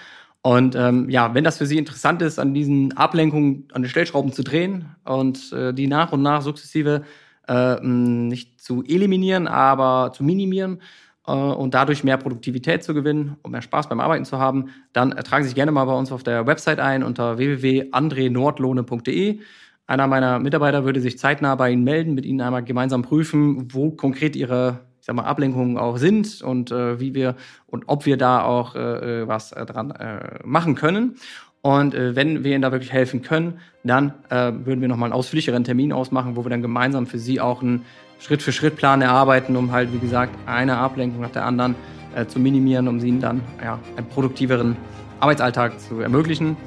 Und 0.44 0.76
ähm, 0.76 1.10
ja, 1.10 1.34
wenn 1.36 1.44
das 1.44 1.60
für 1.60 1.68
Sie 1.68 1.78
interessant 1.78 2.22
ist, 2.22 2.40
an 2.40 2.54
diesen 2.54 2.98
Ablenkungen, 2.98 3.68
an 3.74 3.84
den 3.84 3.90
Stellschrauben 3.90 4.34
zu 4.34 4.44
drehen 4.44 4.96
und 5.06 5.54
äh, 5.54 5.74
die 5.74 5.88
nach 5.88 6.12
und 6.12 6.24
nach 6.24 6.42
sukzessive 6.42 7.04
äh, 7.48 7.80
nicht 7.82 8.60
zu 8.60 8.84
eliminieren, 8.84 9.48
aber 9.48 10.12
zu 10.16 10.24
minimieren 10.24 10.82
äh, 11.28 11.32
und 11.32 11.76
dadurch 11.76 12.04
mehr 12.04 12.18
Produktivität 12.18 12.84
zu 12.84 12.96
gewinnen 12.96 13.38
und 13.44 13.52
mehr 13.52 13.62
Spaß 13.62 13.88
beim 13.88 14.00
Arbeiten 14.00 14.26
zu 14.26 14.40
haben, 14.40 14.70
dann 14.94 15.12
tragen 15.12 15.44
Sie 15.44 15.50
sich 15.50 15.56
gerne 15.56 15.72
mal 15.72 15.86
bei 15.86 15.94
uns 15.94 16.12
auf 16.12 16.24
der 16.24 16.48
Website 16.48 16.80
ein 16.80 17.04
unter 17.04 17.38
www.andrenordlohne.de. 17.38 19.40
Einer 19.86 20.08
meiner 20.08 20.40
Mitarbeiter 20.40 20.86
würde 20.86 21.02
sich 21.02 21.20
zeitnah 21.20 21.54
bei 21.56 21.70
Ihnen 21.70 21.84
melden, 21.84 22.16
mit 22.16 22.26
Ihnen 22.26 22.42
einmal 22.42 22.64
gemeinsam 22.64 23.04
prüfen, 23.04 23.72
wo 23.74 23.92
konkret 23.92 24.36
Ihre 24.36 24.91
ich 25.02 25.08
sag 25.08 25.16
mal, 25.16 25.24
Ablenkungen 25.24 25.80
auch 25.80 25.98
sind 25.98 26.44
und 26.44 26.72
äh, 26.72 27.00
wie 27.00 27.16
wir 27.16 27.36
und 27.66 27.86
ob 27.88 28.06
wir 28.06 28.18
da 28.18 28.44
auch 28.44 28.76
äh, 28.76 29.22
äh, 29.22 29.28
was 29.28 29.52
äh, 29.52 29.66
dran 29.66 29.90
äh, 29.90 30.40
machen 30.46 30.76
können. 30.76 31.16
Und 31.62 31.96
äh, 31.96 32.16
wenn 32.16 32.44
wir 32.44 32.52
Ihnen 32.52 32.62
da 32.62 32.72
wirklich 32.72 32.94
helfen 32.94 33.24
können, 33.24 33.60
dann 33.84 34.14
äh, 34.30 34.52
würden 34.64 34.80
wir 34.80 34.88
nochmal 34.88 35.08
einen 35.08 35.14
ausführlicheren 35.14 35.64
Termin 35.64 35.92
ausmachen, 35.92 36.36
wo 36.36 36.46
wir 36.46 36.52
dann 36.52 36.62
gemeinsam 36.62 37.08
für 37.08 37.18
Sie 37.18 37.42
auch 37.42 37.64
einen 37.64 37.84
Schritt-für-Schritt-Plan 38.20 39.02
erarbeiten, 39.02 39.56
um 39.56 39.72
halt, 39.72 39.92
wie 39.92 39.98
gesagt, 39.98 40.36
eine 40.46 40.78
Ablenkung 40.78 41.22
nach 41.22 41.32
der 41.32 41.46
anderen 41.46 41.74
äh, 42.16 42.28
zu 42.28 42.40
minimieren, 42.40 42.88
um 42.88 43.00
Ihnen 43.00 43.22
dann 43.22 43.42
ja, 43.64 43.80
einen 43.98 44.08
produktiveren 44.08 44.78
Arbeitsalltag 45.20 45.80
zu 45.80 46.00
ermöglichen. 46.00 46.58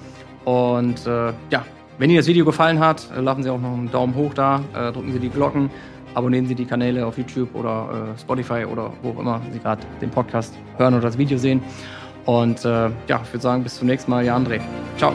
Und 0.45 1.07
äh, 1.07 1.33
ja, 1.50 1.64
wenn 1.99 2.11
Ihnen 2.11 2.19
das 2.19 2.26
Video 2.26 2.45
gefallen 2.45 2.81
hat, 2.81 3.09
äh, 3.17 3.21
lassen 3.21 3.45
Sie 3.45 3.50
auch 3.50 3.61
noch 3.61 3.73
einen 3.73 3.93
Daumen 3.93 4.17
hoch 4.17 4.35
da, 4.35 4.64
äh, 4.75 4.91
drücken 4.91 5.12
Sie 5.12 5.21
die 5.21 5.31
Glocken 5.31 5.71
abonnieren 6.14 6.47
Sie 6.47 6.54
die 6.54 6.64
Kanäle 6.64 7.04
auf 7.04 7.18
YouTube 7.18 7.54
oder 7.54 8.14
äh, 8.14 8.18
Spotify 8.21 8.64
oder 8.64 8.92
wo 9.02 9.11
auch 9.11 9.18
immer 9.18 9.40
Sie 9.52 9.59
gerade 9.59 9.83
den 10.00 10.11
Podcast 10.11 10.54
hören 10.78 10.94
oder 10.94 11.02
das 11.02 11.18
Video 11.18 11.38
sehen. 11.38 11.62
Und 12.25 12.64
äh, 12.64 12.90
ja, 13.09 13.21
ich 13.23 13.33
würde 13.33 13.42
sagen, 13.42 13.62
bis 13.62 13.76
zum 13.76 13.87
nächsten 13.87 14.11
Mal, 14.11 14.25
ja, 14.25 14.37
André. 14.37 14.61
Ciao. 14.97 15.12